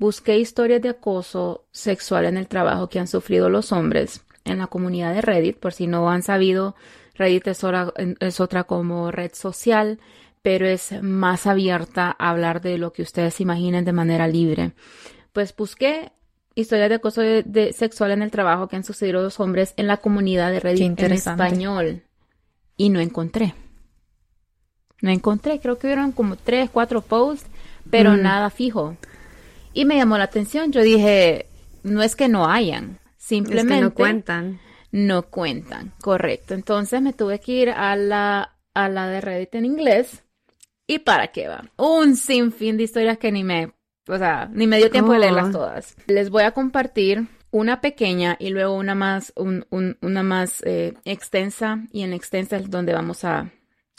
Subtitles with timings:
[0.00, 4.66] Busqué historias de acoso sexual en el trabajo que han sufrido los hombres en la
[4.66, 5.58] comunidad de Reddit.
[5.58, 6.74] Por si no han sabido,
[7.16, 9.98] Reddit es otra, es otra como red social,
[10.40, 14.72] pero es más abierta a hablar de lo que ustedes imaginen de manera libre.
[15.34, 16.12] Pues busqué
[16.54, 19.98] historias de acoso de, sexual en el trabajo que han sucedido los hombres en la
[19.98, 22.04] comunidad de Reddit en español
[22.78, 23.54] y no encontré.
[25.02, 27.50] No encontré, creo que hubieron como tres, cuatro posts,
[27.90, 28.22] pero mm.
[28.22, 28.96] nada fijo.
[29.72, 30.72] Y me llamó la atención.
[30.72, 31.46] Yo dije,
[31.82, 34.60] no es que no hayan, simplemente no cuentan.
[34.92, 36.54] No cuentan, correcto.
[36.54, 40.24] Entonces me tuve que ir a la, a la de Reddit en inglés.
[40.86, 41.70] ¿Y para qué va?
[41.76, 43.72] Un sinfín de historias que ni me,
[44.08, 45.58] o sea, ni me dio tiempo de leerlas oh.
[45.58, 45.96] todas.
[46.08, 52.02] Les voy a compartir una pequeña y luego una más, una más eh, extensa y
[52.02, 53.52] en extensa es donde vamos a,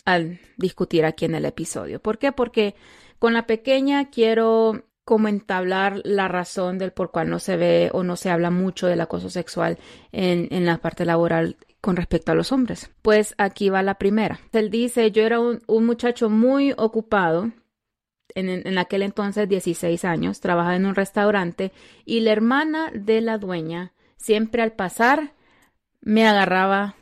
[0.06, 0.20] a
[0.58, 2.02] discutir aquí en el episodio.
[2.02, 2.34] ¿Por qué?
[2.34, 2.76] Porque
[3.20, 8.04] con la pequeña quiero como entablar la razón del por cual no se ve o
[8.04, 9.78] no se habla mucho del acoso sexual
[10.12, 12.92] en, en la parte laboral con respecto a los hombres.
[13.02, 14.40] Pues aquí va la primera.
[14.54, 17.52] Él dice, yo era un, muchacho muy ocupado,
[18.36, 21.72] en, en, aquel entonces 16 años, trabajaba en un restaurante
[22.06, 25.34] y la hermana de la dueña siempre al pasar
[26.00, 26.96] me agarraba,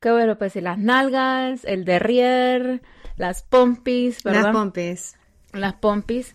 [0.00, 2.82] qué bueno, pues las nalgas, el derrier,
[3.16, 4.42] las pompis, ¿verdad?
[4.44, 5.16] Las pompis.
[5.52, 6.34] Las pompis.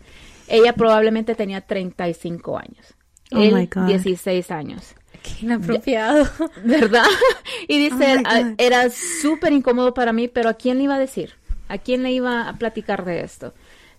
[0.49, 2.95] Ella probablemente tenía 35 años.
[3.31, 4.95] Oh Él, 16 años.
[5.21, 6.27] Qué inapropiado.
[6.63, 7.05] ¿Verdad?
[7.67, 11.33] Y dice, oh era súper incómodo para mí, pero ¿a quién le iba a decir?
[11.67, 13.53] ¿A quién le iba a platicar de esto?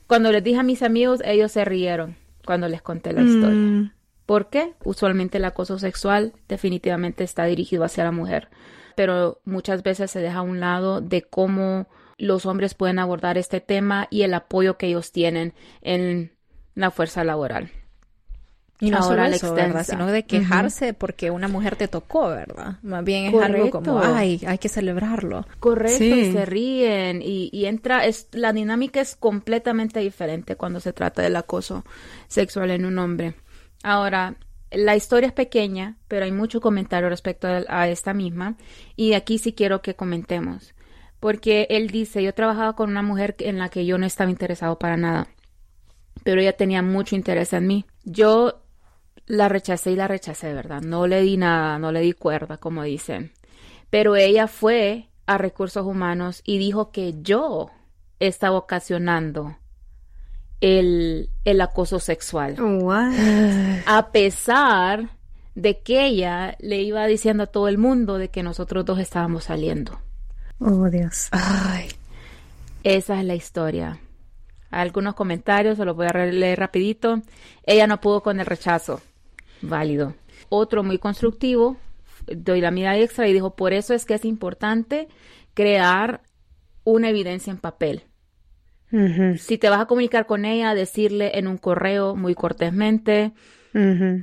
[0.08, 3.56] Cuando les dije a mis amigos, ellos se rieron cuando les conté la historia.
[3.56, 3.92] Mm.
[4.26, 4.74] ¿Por qué?
[4.82, 8.48] Usualmente el acoso sexual definitivamente está dirigido hacia la mujer,
[8.96, 11.86] pero muchas veces se deja a un lado de cómo
[12.18, 16.32] los hombres pueden abordar este tema y el apoyo que ellos tienen en
[16.74, 17.70] la fuerza laboral.
[18.80, 19.84] Y no solo eso, ¿verdad?
[19.84, 22.78] Sino de quejarse porque una mujer te tocó, ¿verdad?
[22.82, 25.46] Más bien es algo como, ay, hay que celebrarlo.
[25.58, 30.94] Correcto, y se ríen y, y, entra, es, la dinámica es completamente diferente cuando se
[30.94, 31.84] trata del acoso
[32.26, 33.34] sexual en un hombre.
[33.82, 34.36] Ahora,
[34.70, 38.56] la historia es pequeña, pero hay mucho comentario respecto a, esta misma
[38.96, 40.74] y aquí sí quiero que comentemos.
[41.18, 44.78] Porque él dice, yo trabajaba con una mujer en la que yo no estaba interesado
[44.78, 45.28] para nada
[46.22, 47.86] pero ella tenía mucho interés en mí.
[48.04, 48.62] Yo
[49.26, 50.82] la rechacé y la rechacé, ¿verdad?
[50.82, 53.32] No le di nada, no le di cuerda, como dicen.
[53.88, 57.70] Pero ella fue a recursos humanos y dijo que yo
[58.18, 59.56] estaba ocasionando
[60.60, 62.56] el, el acoso sexual.
[63.86, 65.10] A pesar
[65.54, 69.44] de que ella le iba diciendo a todo el mundo de que nosotros dos estábamos
[69.44, 70.00] saliendo.
[70.58, 71.28] Oh, Dios.
[71.32, 71.88] Ay.
[72.82, 74.00] Esa es la historia
[74.70, 77.22] algunos comentarios, se los voy a leer rapidito.
[77.64, 79.00] Ella no pudo con el rechazo.
[79.62, 80.14] Válido.
[80.48, 81.76] Otro muy constructivo,
[82.26, 85.08] doy la mirada extra y dijo, por eso es que es importante
[85.54, 86.22] crear
[86.84, 88.02] una evidencia en papel.
[89.38, 93.32] Si te vas a comunicar con ella, decirle en un correo muy cortésmente,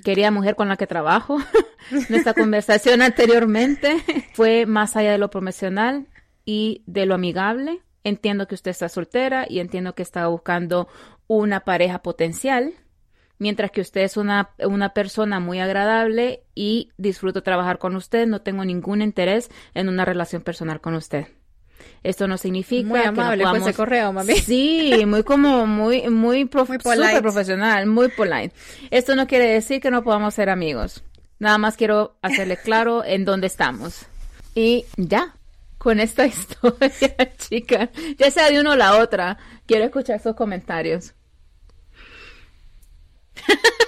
[0.04, 1.38] querida mujer con la que trabajo,
[2.10, 3.96] nuestra conversación anteriormente
[4.34, 6.08] fue más allá de lo profesional
[6.44, 10.88] y de lo amigable Entiendo que usted está soltera y entiendo que está buscando
[11.28, 12.74] una pareja potencial,
[13.38, 18.42] mientras que usted es una, una persona muy agradable y disfruto trabajar con usted, no
[18.42, 21.28] tengo ningún interés en una relación personal con usted.
[22.02, 24.36] Esto no significa muy amable que ese correo, mami.
[24.40, 28.54] Sí, muy como muy muy, profesional, muy polite.
[28.90, 31.04] Esto no quiere decir que no podamos ser amigos.
[31.40, 34.06] Nada más quiero hacerle claro en dónde estamos.
[34.56, 35.37] Y ya,
[35.78, 37.90] con esta historia, chica.
[38.18, 39.38] Ya sea de uno o la otra.
[39.66, 41.14] Quiero escuchar sus comentarios.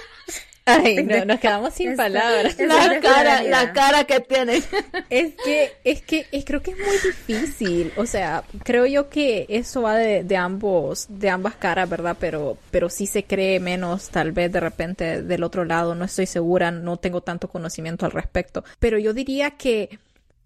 [0.66, 2.56] Ay, no, nos quedamos sin palabras.
[2.58, 4.62] La cara, la cara que tiene.
[5.08, 7.92] Es que, es que, es, creo que es muy difícil.
[7.96, 12.16] O sea, creo yo que eso va de, de ambos, de ambas caras, ¿verdad?
[12.20, 15.94] Pero, pero sí se cree menos, tal vez de repente del otro lado.
[15.94, 18.62] No estoy segura, no tengo tanto conocimiento al respecto.
[18.78, 19.98] Pero yo diría que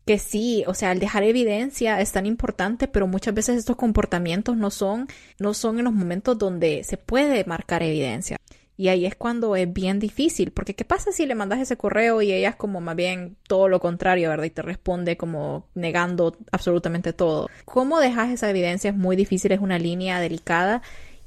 [0.07, 4.57] que sí, o sea, el dejar evidencia es tan importante, pero muchas veces estos comportamientos
[4.57, 5.09] no son,
[5.39, 8.37] no son en los momentos donde se puede marcar evidencia.
[8.77, 12.21] Y ahí es cuando es bien difícil, porque ¿qué pasa si le mandas ese correo
[12.23, 14.45] y ella es como más bien todo lo contrario, ¿verdad?
[14.45, 17.49] Y te responde como negando absolutamente todo.
[17.65, 18.91] ¿Cómo dejas esa evidencia?
[18.91, 20.83] Es muy difícil, es una línea delicada.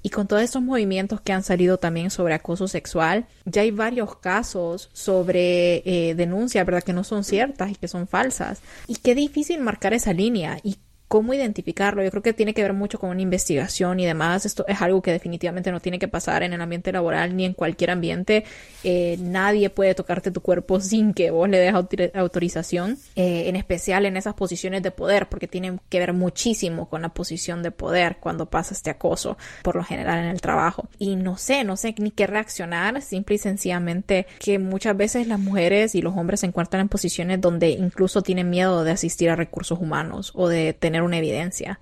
[0.08, 4.16] Y con todos esos movimientos que han salido también sobre acoso sexual, ya hay varios
[4.16, 6.82] casos sobre eh, denuncias, ¿verdad?
[6.82, 8.62] Que no son ciertas y que son falsas.
[8.88, 10.60] Y qué difícil marcar esa línea
[11.08, 12.04] cómo identificarlo.
[12.04, 14.46] Yo creo que tiene que ver mucho con una investigación y demás.
[14.46, 17.54] Esto es algo que definitivamente no tiene que pasar en el ambiente laboral ni en
[17.54, 18.44] cualquier ambiente.
[18.84, 24.06] Eh, nadie puede tocarte tu cuerpo sin que vos le des autorización, eh, en especial
[24.06, 28.18] en esas posiciones de poder, porque tienen que ver muchísimo con la posición de poder
[28.20, 30.90] cuando pasa este acoso, por lo general en el trabajo.
[31.00, 35.40] Y no sé, no sé ni qué reaccionar, simple y sencillamente que muchas veces las
[35.40, 39.36] mujeres y los hombres se encuentran en posiciones donde incluso tienen miedo de asistir a
[39.36, 41.80] recursos humanos o de tener una evidencia.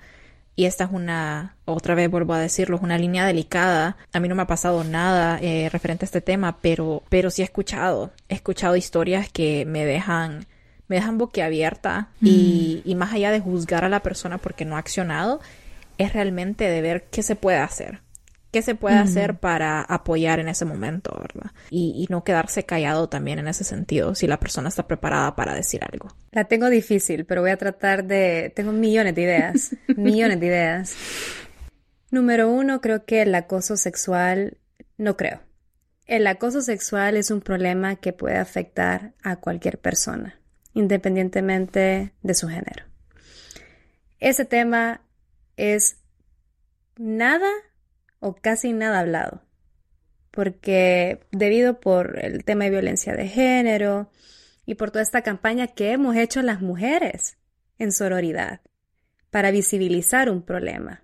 [0.57, 3.97] Y esta es una, otra vez vuelvo a decirlo, es una línea delicada.
[4.13, 7.41] A mí no me ha pasado nada eh, referente a este tema, pero, pero sí
[7.41, 10.47] he escuchado, he escuchado historias que me dejan,
[10.87, 14.79] me dejan boquiabierta y, y más allá de juzgar a la persona porque no ha
[14.79, 15.41] accionado,
[15.97, 18.04] es realmente de ver qué se puede hacer
[18.55, 21.51] qué se puede hacer para apoyar en ese momento, ¿verdad?
[21.69, 25.81] Y, no quedarse callado también en ese sentido, si la persona está preparada para decir
[25.83, 26.07] algo.
[26.31, 28.53] La tengo difícil, pero voy a tratar de...
[28.55, 30.95] Tengo millones de ideas, millones de ideas.
[32.11, 34.57] Número uno, creo que el acoso sexual,
[34.97, 35.41] no creo.
[36.05, 40.39] El acoso sexual es un problema que puede afectar a cualquier persona,
[40.73, 42.85] independientemente de su género.
[44.21, 45.01] Ese tema
[45.57, 45.97] es
[46.95, 47.49] nada
[48.25, 49.43] o casi nada hablado,
[50.31, 54.09] porque debido por el tema de violencia de género
[54.65, 57.37] y por toda esta campaña que hemos hecho las mujeres
[57.77, 58.61] en sororidad
[59.29, 61.03] para visibilizar un problema.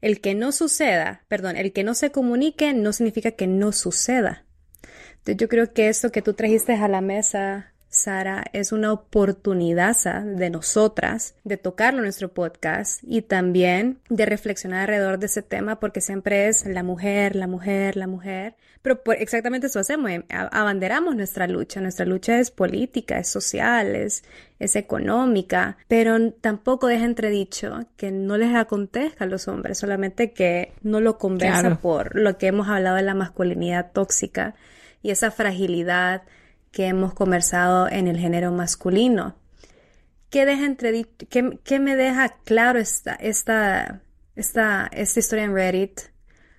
[0.00, 4.46] El que no suceda, perdón, el que no se comunique no significa que no suceda.
[5.10, 9.96] Entonces yo creo que esto que tú trajiste a la mesa Sara, es una oportunidad
[10.24, 15.80] de nosotras de tocarlo en nuestro podcast y también de reflexionar alrededor de ese tema
[15.80, 18.54] porque siempre es la mujer, la mujer, la mujer.
[18.82, 21.80] Pero exactamente eso hacemos, eh, abanderamos nuestra lucha.
[21.80, 24.22] Nuestra lucha es política, es social, es,
[24.58, 31.00] económica, pero tampoco deja entredicho que no les acontezca a los hombres, solamente que no
[31.00, 34.54] lo conversa por lo que hemos hablado de la masculinidad tóxica
[35.02, 36.22] y esa fragilidad
[36.76, 39.34] que hemos conversado en el género masculino.
[40.28, 40.76] ¿Qué, deja
[41.64, 44.02] qué, me deja claro esta, esta,
[44.34, 46.00] esta, esta historia en Reddit?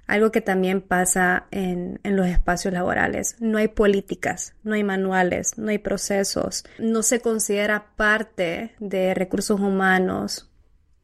[0.08, 3.36] Algo que también pasa en, en, los espacios laborales.
[3.40, 6.66] No hay políticas, no hay manuales, no hay procesos.
[6.80, 10.50] No se considera parte de recursos humanos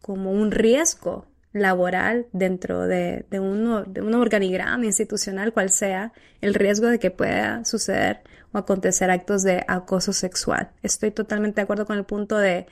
[0.01, 6.11] como un riesgo laboral dentro de, de, uno, de un organigrama institucional cual sea,
[6.41, 8.21] el riesgo de que pueda suceder
[8.51, 10.71] o acontecer actos de acoso sexual.
[10.81, 12.65] Estoy totalmente de acuerdo con el punto de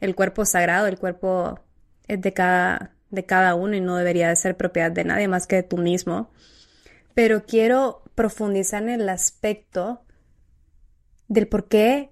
[0.00, 1.60] el cuerpo sagrado, el cuerpo
[2.08, 5.46] es de cada, de cada uno y no debería de ser propiedad de nadie más
[5.46, 6.30] que de tú mismo.
[7.14, 10.02] Pero quiero profundizar en el aspecto
[11.28, 12.10] del por qué,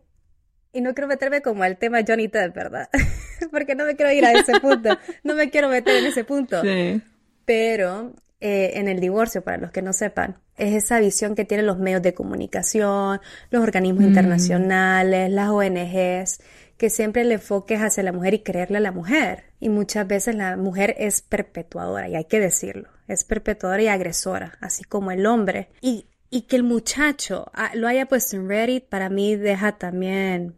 [0.73, 2.89] y no quiero meterme como al tema Johnny Depp, ¿verdad?
[3.51, 6.61] Porque no me quiero ir a ese punto, no me quiero meter en ese punto.
[6.63, 7.01] Sí.
[7.45, 11.67] Pero eh, en el divorcio, para los que no sepan, es esa visión que tienen
[11.67, 13.21] los medios de comunicación,
[13.51, 14.09] los organismos mm.
[14.09, 16.41] internacionales, las ONGs,
[16.79, 19.45] que siempre el enfoque es hacia la mujer y creerle a la mujer.
[19.61, 24.57] Y muchas veces la mujer es perpetuadora, y hay que decirlo, es perpetuadora y agresora,
[24.63, 25.69] así como el hombre.
[25.83, 30.55] Y, y que el muchacho ah, lo haya puesto en Reddit, para mí deja también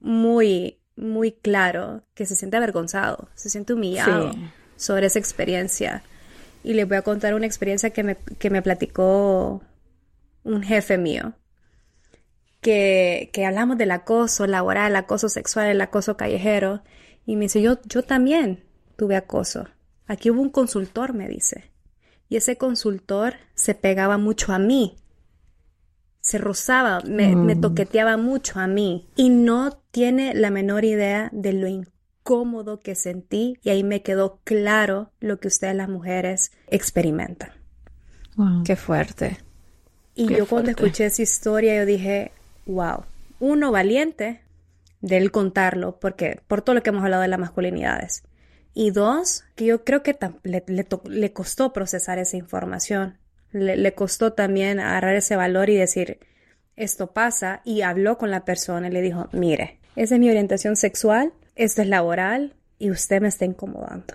[0.00, 4.32] muy, muy claro que se siente avergonzado, se siente humillado
[4.76, 6.02] sobre esa experiencia
[6.62, 9.62] y les voy a contar una experiencia que me, que me platicó
[10.44, 11.34] un jefe mío.
[12.60, 16.82] Que, que, hablamos del acoso laboral, el acoso sexual, el acoso callejero.
[17.24, 18.64] Y me dice, yo, yo también
[18.96, 19.68] tuve acoso.
[20.06, 21.70] Aquí hubo un consultor, me dice.
[22.28, 24.96] Y ese consultor se pegaba mucho a mí.
[26.20, 27.60] Se rozaba, me, me mm.
[27.60, 29.08] toqueteaba mucho a mí.
[29.14, 31.66] Y no tiene la menor idea de lo
[32.22, 37.50] cómodo que sentí y ahí me quedó claro lo que ustedes las mujeres experimentan.
[38.64, 39.38] Qué fuerte.
[40.14, 42.30] Y yo cuando escuché esa historia yo dije,
[42.66, 43.06] wow,
[43.40, 44.40] uno valiente
[45.00, 48.22] de él contarlo, porque por todo lo que hemos hablado de las masculinidades.
[48.74, 50.62] Y dos, que yo creo que le,
[51.08, 53.18] le, costó procesar esa información.
[53.50, 56.20] Le, le, costó también agarrar ese valor y decir,
[56.76, 57.62] esto pasa.
[57.64, 61.82] Y habló con la persona y le dijo, mire, esa es mi orientación sexual, esto
[61.82, 64.14] es laboral y usted me está incomodando.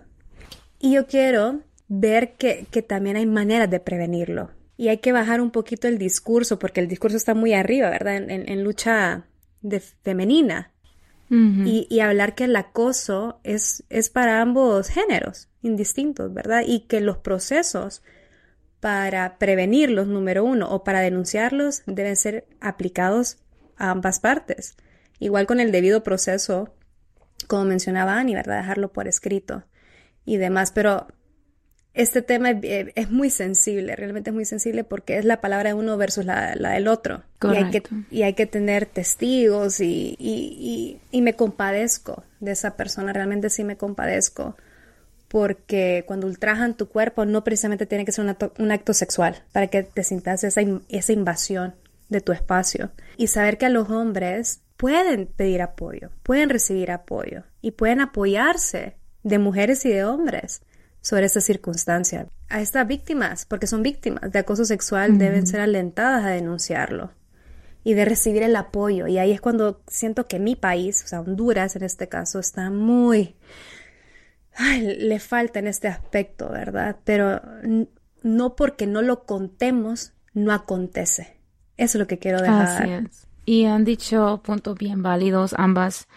[0.80, 1.60] Y yo quiero
[1.90, 4.50] ver que, también hay maneras de prevenirlo.
[4.78, 8.16] Y hay que bajar un poquito el discurso, porque el discurso está muy arriba, ¿verdad?
[8.16, 9.26] En, lucha
[9.62, 10.72] de femenina.
[11.30, 16.64] y, y, hablar que el acoso es, es para ambos géneros, indistintos, ¿verdad?
[16.66, 18.04] Y que los procesos
[18.80, 23.38] para prevenirlos, número uno, o para denunciarlos, deben ser aplicados
[23.78, 24.76] a ambas partes.
[25.20, 26.74] Igual con el debido proceso,
[27.48, 28.58] como mencionaba Ani, ¿verdad?
[28.58, 29.64] Dejarlo por escrito
[30.26, 30.72] y demás.
[30.72, 31.08] Pero
[31.94, 35.96] este tema es, muy sensible, realmente es muy sensible porque es la palabra de uno
[35.96, 37.24] versus la, del otro.
[37.44, 42.76] Y hay, que, y hay, que, tener testigos y, y, y, me compadezco de esa
[42.76, 44.56] persona, realmente sí me compadezco.
[45.28, 49.68] Porque cuando ultrajan tu cuerpo no precisamente tiene que ser un un acto sexual para
[49.68, 51.76] que te sientas esa, esa invasión
[52.10, 52.92] de tu espacio.
[53.18, 58.98] Y saber que a los hombres pueden pedir apoyo, pueden recibir apoyo y pueden apoyarse
[59.24, 60.62] de mujeres y de hombres
[61.02, 62.28] sobre esa circunstancia.
[62.50, 67.12] A estas víctimas, porque son víctimas de acoso sexual, deben ser alentadas a denunciarlo
[67.84, 69.08] y de recibir el apoyo.
[69.08, 72.70] Y ahí es cuando siento que mi país, o sea, Honduras en este caso, está
[72.70, 73.36] muy...
[74.82, 76.98] le falta en este aspecto, ¿verdad?
[77.04, 77.42] Pero
[78.22, 81.38] no porque no lo contemos, no acontece.
[81.78, 82.84] Eso es lo que quiero dejar.
[82.84, 83.28] Así es.
[83.46, 86.08] Y han dicho puntos bien válidos ambas,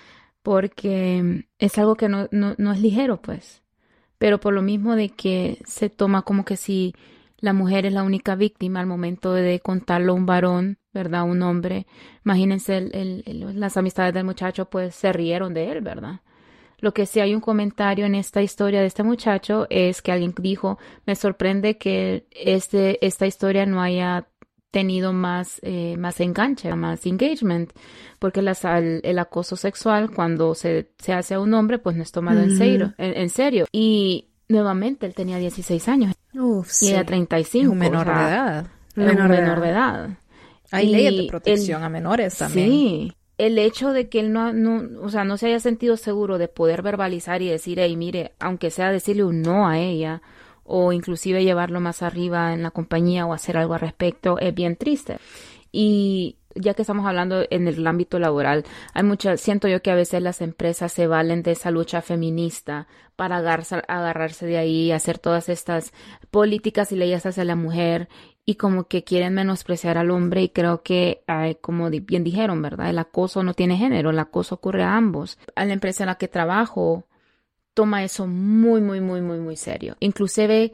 [0.42, 3.62] porque es algo que no, no, no es ligero, pues.
[4.18, 6.94] Pero por lo mismo de que se toma como que si
[7.38, 11.24] la mujer es la única víctima al momento de contarlo a un varón, ¿verdad?
[11.24, 11.86] Un hombre.
[12.24, 12.88] Imagínense
[13.54, 16.20] las amistades del muchacho, pues se rieron de él, ¿verdad?
[16.78, 20.34] Lo que sí hay un comentario en esta historia de este muchacho es que alguien
[20.38, 24.28] dijo, me sorprende que este, esta historia no haya
[24.70, 27.72] tenido más, eh, más enganche, más engagement,
[28.18, 32.42] porque el, acoso sexual cuando se, se, hace a un hombre, pues no es tomado
[32.42, 33.66] en, serio, en, serio.
[33.72, 36.14] Y nuevamente él tenía 16 años
[36.80, 37.72] y era 35.
[37.72, 38.66] un menor de edad.
[38.94, 40.10] menor, de edad.
[40.70, 42.68] Hay leyes de protección a menores también.
[42.68, 43.12] Sí.
[43.38, 46.48] El hecho de que él no, no, o sea, no se haya sentido seguro de
[46.48, 50.22] poder verbalizar y decir, hey, mire, aunque sea decirle un no a ella,
[50.66, 54.76] o inclusive llevarlo más arriba en la compañía o hacer algo al respecto es bien
[54.76, 55.18] triste.
[55.72, 59.94] Y ya que estamos hablando en el ámbito laboral, hay mucha, siento yo que a
[59.94, 65.18] veces las empresas se valen de esa lucha feminista para agarrarse, agarrarse de ahí, hacer
[65.18, 65.92] todas estas
[66.30, 68.08] políticas y leyes hacia la mujer
[68.44, 71.24] y como que quieren menospreciar al hombre y creo que,
[71.60, 72.90] como bien dijeron, ¿verdad?
[72.90, 75.38] El acoso no tiene género, el acoso ocurre a ambos.
[75.56, 77.06] A la empresa en la que trabajo,
[77.76, 79.98] toma eso muy, muy, muy, muy, muy serio.
[80.00, 80.72] Inclusive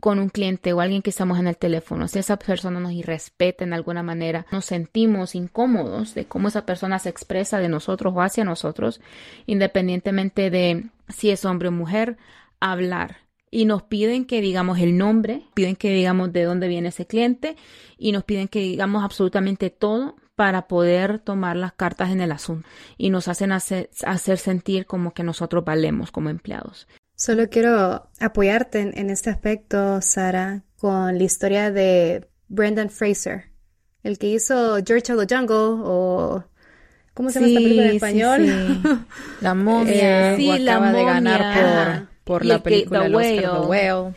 [0.00, 3.62] con un cliente o alguien que estamos en el teléfono, si esa persona nos irrespeta
[3.62, 8.22] en alguna manera, nos sentimos incómodos de cómo esa persona se expresa de nosotros o
[8.22, 9.02] hacia nosotros,
[9.44, 12.16] independientemente de si es hombre o mujer,
[12.58, 13.18] hablar.
[13.50, 17.56] Y nos piden que digamos el nombre, piden que digamos de dónde viene ese cliente
[17.98, 22.66] y nos piden que digamos absolutamente todo para poder tomar las cartas en el asunto
[22.96, 23.90] y nos hacen hacer,
[24.38, 26.88] sentir como que nosotros valemos como empleados.
[27.14, 33.50] Solo quiero apoyarte en, este aspecto, Sara, con la historia de Brendan Fraser,
[34.02, 36.42] el que hizo George of the Jungle o
[37.12, 39.06] ¿cómo se llama esta película en español?
[39.42, 44.14] La momia, eh, sí, la acaba de ganar por, la película The Whale.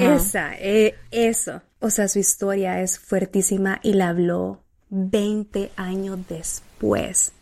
[0.00, 1.62] Esa, eh, eso.
[1.78, 7.32] O sea, su historia es fuertísima y la habló 20 años después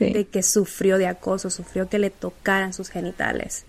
[0.00, 3.64] de que sufrió de acoso, sufrió que le tocaran sus genitales.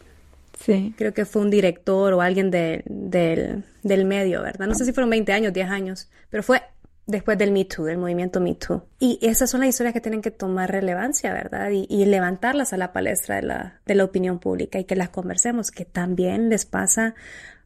[0.60, 0.94] Sí.
[0.98, 4.68] Creo que fue un director o alguien del, del, medio, ¿verdad?
[4.68, 6.62] No sé si fueron 20 años, 10 años, pero fue
[7.06, 8.84] después del Me Too, del movimiento Me Too.
[8.98, 11.70] Y esas son las historias que tienen que tomar relevancia, ¿verdad?
[11.72, 15.10] Y, y, levantarlas a la palestra de la, de la opinión pública y que las
[15.10, 17.16] conversemos, que también les pasa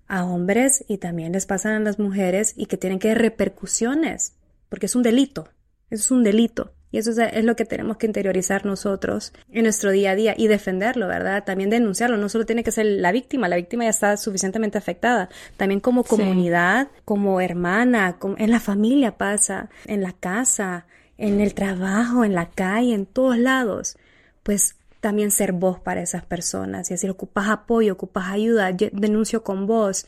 [0.07, 4.33] a hombres y también les pasan a las mujeres y que tienen que repercusiones
[4.69, 5.49] porque es un delito,
[5.89, 6.73] eso es un delito.
[6.91, 10.47] Y eso es, lo que tenemos que interiorizar nosotros en nuestro día a día y
[10.47, 11.43] defenderlo, ¿verdad?
[11.43, 12.17] También denunciarlo.
[12.17, 15.29] No solo tiene que ser la víctima, la víctima ya está suficientemente afectada.
[15.55, 20.87] También como comunidad, como hermana, en la familia pasa, en la casa,
[21.19, 23.95] en el trabajo, en la calle, en todos lados.
[24.41, 29.67] Pues también ser voz para esas personas y decir, ocupas apoyo, ocupas ayuda, denuncio con
[29.67, 30.07] vos,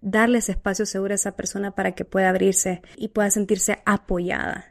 [0.00, 4.69] darles espacio seguro a esa persona para que pueda abrirse y pueda sentirse apoyada